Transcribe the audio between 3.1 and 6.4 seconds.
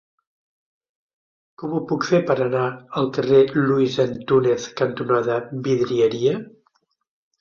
carrer Luis Antúnez cantonada Vidrieria?